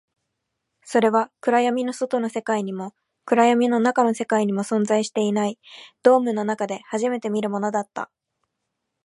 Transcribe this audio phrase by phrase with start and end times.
[0.83, 5.59] それは暗闇の外の世界にも、暗闇の中の世界にも存在していない、
[6.01, 8.09] ドームの中で初めて見るものだった